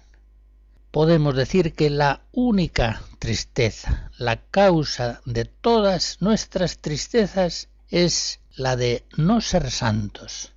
[0.90, 9.06] Podemos decir que la única tristeza, la causa de todas nuestras tristezas es la de
[9.16, 10.52] no ser santos,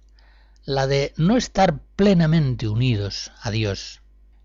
[0.66, 4.02] la de no estar plenamente unidos a Dios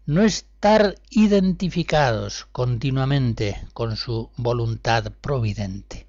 [0.06, 6.06] no estar identificados continuamente con su voluntad providente.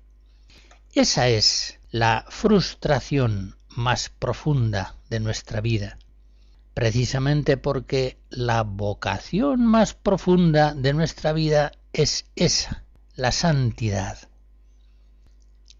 [0.93, 5.97] Esa es la frustración más profunda de nuestra vida,
[6.73, 12.83] precisamente porque la vocación más profunda de nuestra vida es esa,
[13.15, 14.17] la santidad.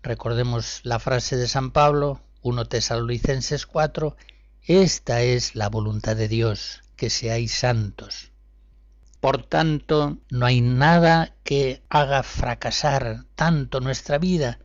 [0.04, 4.16] Recordemos la frase de San Pablo, 1 Tesalonicenses 4,
[4.64, 8.32] esta es la voluntad de Dios, que seáis santos.
[9.22, 14.60] Por tanto, no hay nada que haga fracasar tanto nuestra vida,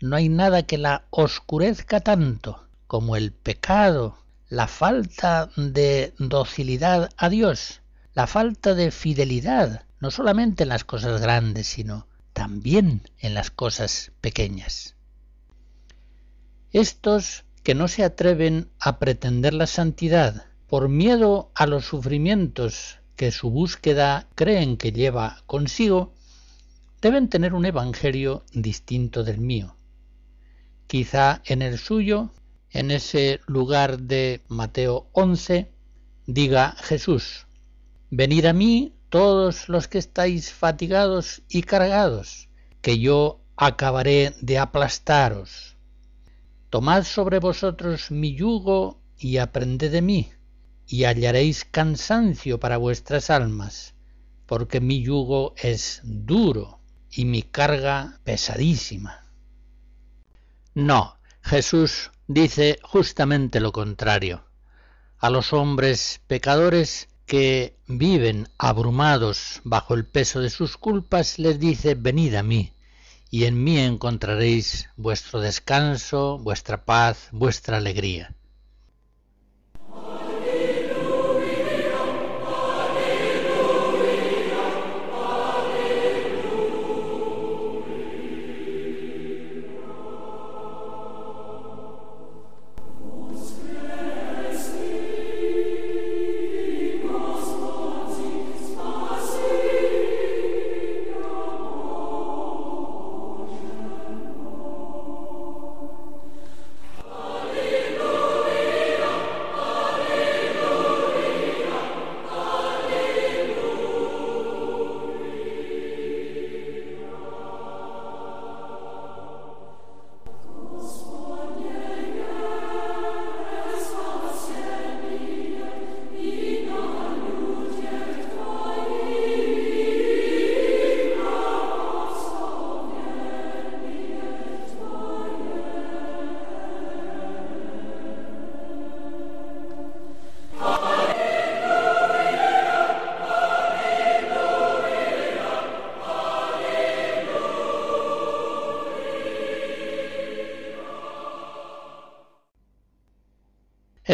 [0.00, 4.16] no hay nada que la oscurezca tanto como el pecado,
[4.48, 7.80] la falta de docilidad a Dios,
[8.12, 14.12] la falta de fidelidad, no solamente en las cosas grandes, sino también en las cosas
[14.20, 14.94] pequeñas.
[16.70, 23.30] Estos que no se atreven a pretender la santidad, por miedo a los sufrimientos que
[23.30, 26.14] su búsqueda creen que lleva consigo,
[27.00, 29.76] deben tener un evangelio distinto del mío.
[30.86, 32.30] Quizá en el suyo,
[32.70, 35.70] en ese lugar de Mateo 11,
[36.26, 37.46] diga Jesús,
[38.10, 42.48] Venid a mí todos los que estáis fatigados y cargados,
[42.80, 45.76] que yo acabaré de aplastaros.
[46.70, 50.32] Tomad sobre vosotros mi yugo y aprended de mí,
[50.86, 53.94] y hallaréis cansancio para vuestras almas,
[54.46, 56.80] porque mi yugo es duro
[57.10, 59.24] y mi carga pesadísima.
[60.74, 64.44] No, Jesús dice justamente lo contrario.
[65.18, 71.94] a los hombres pecadores que viven abrumados bajo el peso de sus culpas, les dice,
[71.94, 72.74] venid a mí,
[73.30, 78.34] y en mí encontraréis vuestro descanso, vuestra paz, vuestra alegría.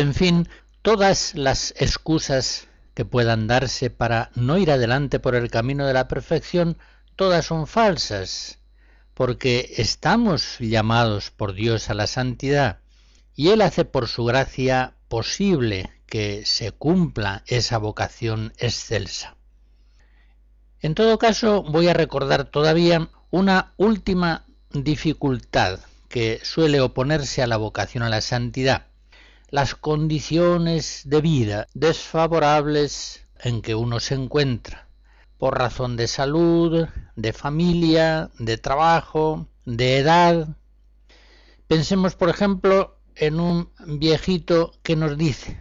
[0.01, 0.48] En fin,
[0.80, 6.09] todas las excusas que puedan darse para no ir adelante por el camino de la
[6.09, 6.78] perfección,
[7.16, 8.61] todas son falsas,
[9.12, 12.78] porque estamos llamados por Dios a la santidad
[13.36, 19.36] y Él hace por su gracia posible que se cumpla esa vocación excelsa.
[20.80, 27.59] En todo caso, voy a recordar todavía una última dificultad que suele oponerse a la
[27.59, 28.86] vocación a la santidad,
[29.51, 34.86] las condiciones de vida desfavorables en que uno se encuentra,
[35.38, 36.86] por razón de salud,
[37.16, 40.57] de familia, de trabajo, de edad.
[41.66, 45.61] Pensemos, por ejemplo, en un viejito que nos dice,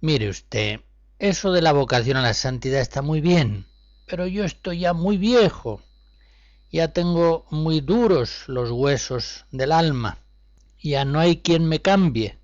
[0.00, 0.80] mire usted,
[1.18, 3.66] eso de la vocación a la santidad está muy bien,
[4.06, 5.82] pero yo estoy ya muy viejo,
[6.70, 10.18] ya tengo muy duros los huesos del alma,
[10.80, 12.39] ya no hay quien me cambie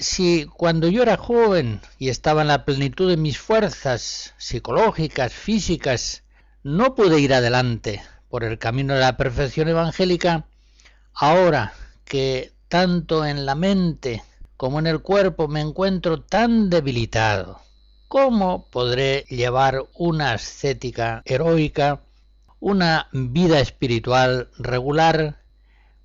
[0.00, 6.24] si cuando yo era joven y estaba en la plenitud de mis fuerzas psicológicas, físicas,
[6.62, 10.46] no pude ir adelante por el camino de la perfección evangélica,
[11.12, 11.74] ahora
[12.04, 14.22] que tanto en la mente
[14.56, 17.60] como en el cuerpo me encuentro tan debilitado,
[18.08, 22.00] ¿cómo podré llevar una ascética heroica,
[22.58, 25.40] una vida espiritual regular,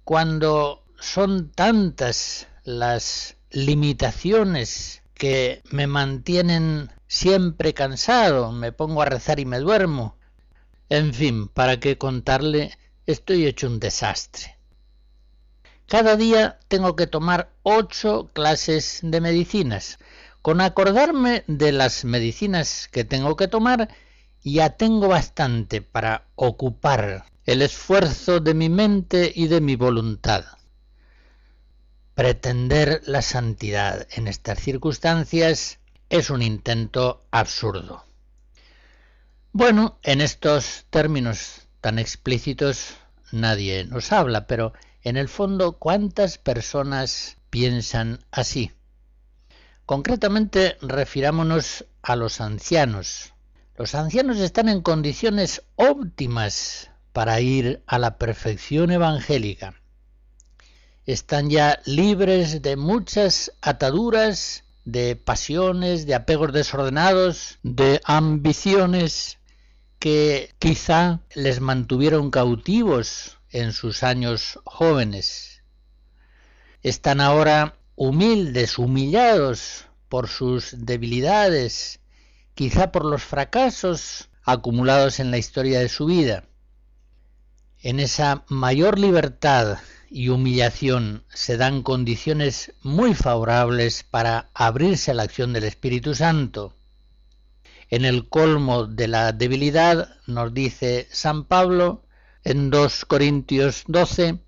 [0.04, 9.46] cuando son tantas las limitaciones que me mantienen siempre cansado, me pongo a rezar y
[9.46, 10.18] me duermo.
[10.90, 12.78] En fin, ¿para qué contarle?
[13.06, 14.58] Estoy hecho un desastre.
[15.88, 20.00] Cada día tengo que tomar ocho clases de medicinas.
[20.42, 23.88] Con acordarme de las medicinas que tengo que tomar,
[24.44, 30.44] ya tengo bastante para ocupar el esfuerzo de mi mente y de mi voluntad.
[32.16, 38.06] Pretender la santidad en estas circunstancias es un intento absurdo.
[39.52, 42.96] Bueno, en estos términos tan explícitos
[43.34, 48.72] nadie nos habla, pero en el fondo, ¿cuántas personas piensan así?
[49.86, 53.34] Concretamente, refirámonos a los ancianos.
[53.76, 59.76] Los ancianos están en condiciones óptimas para ir a la perfección evangélica
[61.06, 69.38] están ya libres de muchas ataduras, de pasiones, de apegos desordenados, de ambiciones
[70.00, 75.64] que quizá les mantuvieron cautivos en sus años jóvenes.
[76.82, 82.00] Están ahora humildes, humillados por sus debilidades,
[82.54, 86.46] quizá por los fracasos acumulados en la historia de su vida.
[87.82, 89.80] En esa mayor libertad
[90.10, 96.74] y humillación se dan condiciones muy favorables para abrirse a la acción del Espíritu Santo.
[97.90, 102.04] En el colmo de la debilidad, nos dice San Pablo
[102.44, 104.40] en 2 Corintios 12,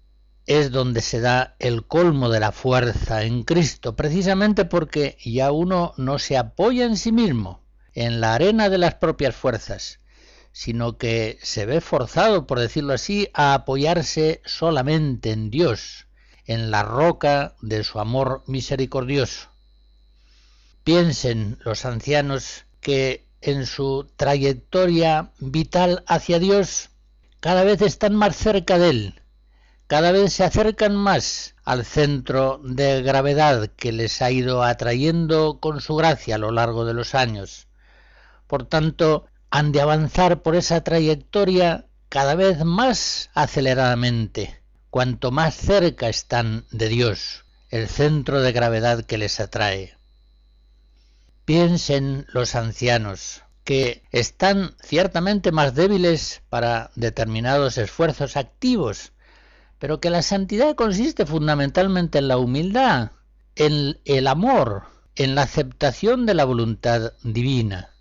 [0.48, 5.94] es donde se da el colmo de la fuerza en Cristo, precisamente porque ya uno
[5.98, 7.62] no se apoya en sí mismo,
[7.94, 10.00] en la arena de las propias fuerzas,
[10.58, 16.08] sino que se ve forzado, por decirlo así, a apoyarse solamente en Dios,
[16.48, 19.50] en la roca de su amor misericordioso.
[20.84, 26.90] Piensen los ancianos que en su trayectoria vital hacia Dios
[27.40, 29.22] cada vez están más cerca de Él,
[29.86, 35.82] cada vez se acercan más al centro de gravedad que les ha ido atrayendo con
[35.82, 37.68] su gracia a lo largo de los años.
[38.48, 46.10] Por tanto, han de avanzar por esa trayectoria cada vez más aceleradamente, cuanto más cerca
[46.10, 49.96] están de Dios, el centro de gravedad que les atrae.
[51.46, 59.12] Piensen los ancianos, que están ciertamente más débiles para determinados esfuerzos activos,
[59.80, 63.12] pero que la santidad consiste fundamentalmente en la humildad,
[63.56, 64.84] en el amor,
[65.16, 67.92] en la aceptación de la voluntad divina.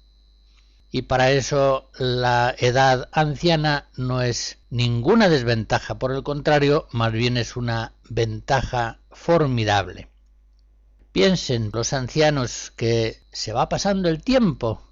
[0.90, 7.36] Y para eso la edad anciana no es ninguna desventaja, por el contrario, más bien
[7.36, 10.08] es una ventaja formidable.
[11.12, 14.82] Piensen los ancianos que se va pasando el tiempo,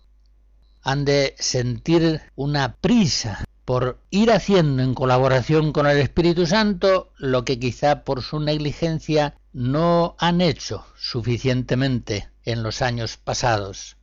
[0.83, 7.45] han de sentir una prisa por ir haciendo en colaboración con el Espíritu Santo lo
[7.45, 13.97] que quizá por su negligencia no han hecho suficientemente en los años pasados.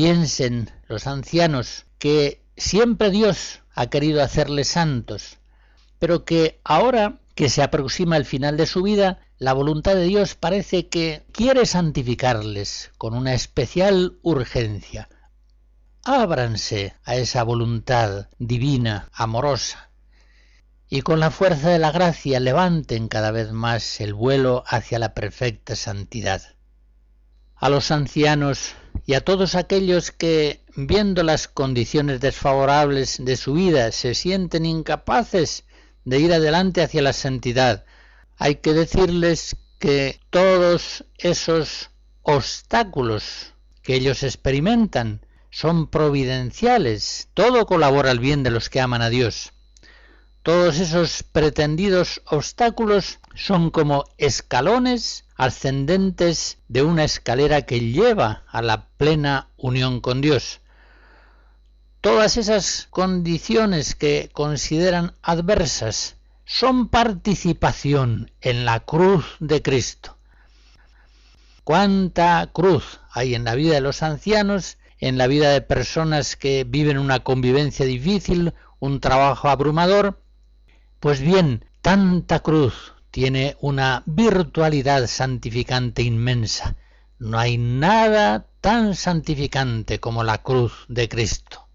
[0.00, 5.36] Piensen los ancianos que siempre Dios ha querido hacerles santos,
[5.98, 10.36] pero que ahora que se aproxima el final de su vida, la voluntad de Dios
[10.36, 15.10] parece que quiere santificarles con una especial urgencia
[16.02, 19.90] ábranse a esa voluntad divina, amorosa,
[20.88, 25.12] y con la fuerza de la gracia levanten cada vez más el vuelo hacia la
[25.12, 26.40] perfecta santidad.
[27.54, 28.74] A los ancianos
[29.10, 35.64] y a todos aquellos que, viendo las condiciones desfavorables de su vida, se sienten incapaces
[36.04, 37.84] de ir adelante hacia la santidad,
[38.38, 41.90] hay que decirles que todos esos
[42.22, 43.52] obstáculos
[43.82, 49.52] que ellos experimentan son providenciales, todo colabora al bien de los que aman a Dios.
[50.44, 58.88] Todos esos pretendidos obstáculos son como escalones ascendentes de una escalera que lleva a la
[58.96, 60.60] plena unión con Dios.
[62.00, 70.16] Todas esas condiciones que consideran adversas son participación en la cruz de Cristo.
[71.64, 76.64] ¿Cuánta cruz hay en la vida de los ancianos en la vida de personas que
[76.64, 80.20] viven una convivencia difícil, un trabajo abrumador,
[81.00, 86.76] pues bien, tanta cruz tiene una virtualidad santificante inmensa.
[87.18, 91.68] No hay nada tan santificante como la cruz de Cristo.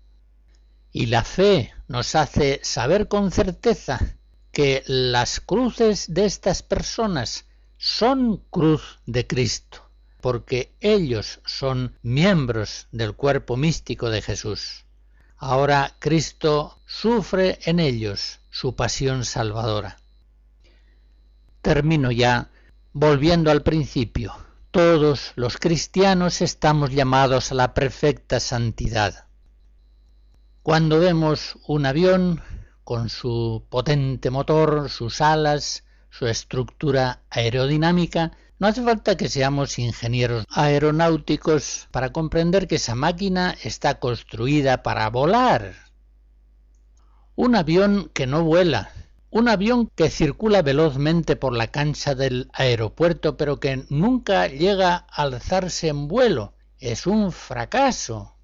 [0.91, 4.17] Y la fe nos hace saber con certeza
[4.51, 7.45] que las cruces de estas personas
[7.77, 9.85] son cruz de Cristo
[10.25, 14.85] porque ellos son miembros del cuerpo místico de Jesús.
[15.37, 19.97] Ahora Cristo sufre en ellos su pasión salvadora.
[21.65, 22.51] Termino ya
[22.93, 24.35] volviendo al principio.
[24.69, 29.25] Todos los cristianos estamos llamados a la perfecta santidad.
[30.61, 32.39] Cuando vemos un avión
[32.83, 40.45] con su potente motor, sus alas, su estructura aerodinámica, no hace falta que seamos ingenieros
[40.51, 45.73] aeronáuticos para comprender que esa máquina está construida para volar.
[47.35, 48.91] Un avión que no vuela,
[49.35, 55.23] un avión que circula velozmente por la cancha del aeropuerto pero que nunca llega a
[55.23, 58.37] alzarse en vuelo, es un fracaso.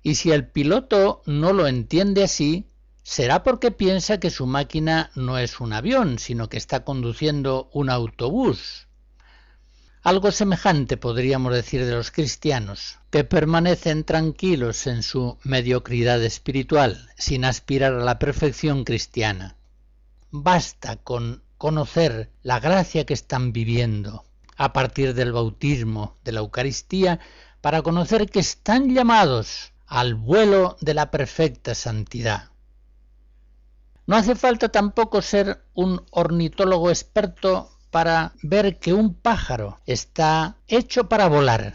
[0.00, 2.70] Y si el piloto no lo entiende así,
[3.02, 7.90] será porque piensa que su máquina no es un avión, sino que está conduciendo un
[7.90, 8.86] autobús.
[10.04, 17.44] Algo semejante podríamos decir de los cristianos, que permanecen tranquilos en su mediocridad espiritual, sin
[17.44, 19.57] aspirar a la perfección cristiana.
[20.30, 24.24] Basta con conocer la gracia que están viviendo
[24.56, 27.18] a partir del bautismo, de la Eucaristía,
[27.62, 32.50] para conocer que están llamados al vuelo de la perfecta santidad.
[34.06, 41.08] No hace falta tampoco ser un ornitólogo experto para ver que un pájaro está hecho
[41.08, 41.74] para volar.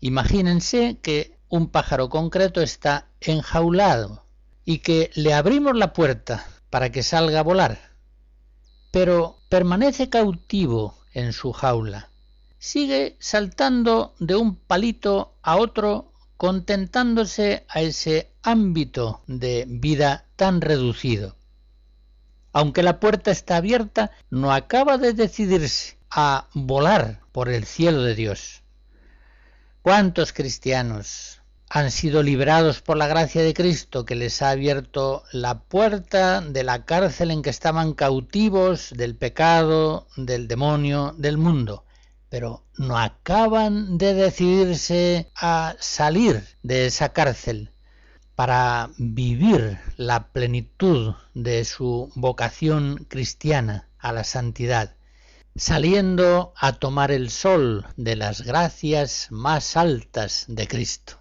[0.00, 4.24] Imagínense que un pájaro concreto está enjaulado
[4.64, 6.44] y que le abrimos la puerta
[6.76, 7.78] para que salga a volar,
[8.90, 12.10] pero permanece cautivo en su jaula.
[12.58, 21.34] Sigue saltando de un palito a otro contentándose a ese ámbito de vida tan reducido
[22.52, 28.14] aunque la puerta está abierta, no acaba de decidirse a volar por el cielo de
[28.14, 28.62] Dios.
[29.80, 35.60] ¿Cuántos cristianos han sido librados por la gracia de Cristo que les ha abierto la
[35.60, 41.86] puerta de la cárcel en que estaban cautivos del pecado, del demonio, del mundo?
[42.28, 47.72] pero no acaban de decidirse a salir de esa cárcel
[48.34, 54.96] para vivir la plenitud de su vocación cristiana a la santidad,
[55.54, 61.18] saliendo a tomar el sol de las gracias más altas de Cristo.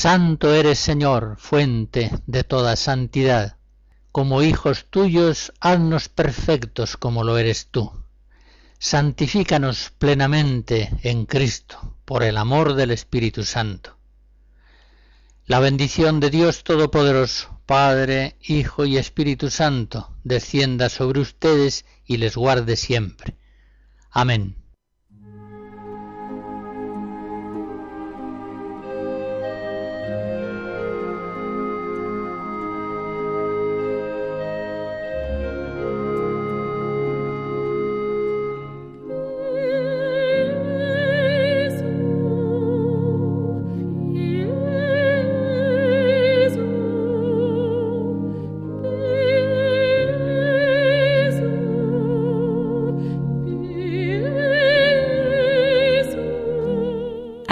[0.00, 3.56] Santo eres Señor, fuente de toda santidad.
[4.12, 7.90] Como hijos tuyos, haznos perfectos como lo eres tú.
[8.78, 13.98] Santifícanos plenamente en Cristo, por el amor del Espíritu Santo.
[15.46, 22.36] La bendición de Dios Todopoderoso, Padre, Hijo y Espíritu Santo, descienda sobre ustedes y les
[22.36, 23.36] guarde siempre.
[24.12, 24.57] Amén.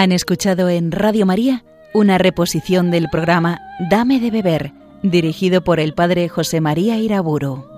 [0.07, 5.95] Han escuchado en Radio María una reposición del programa Dame de beber, dirigido por el
[5.95, 7.76] padre José María Iraburo.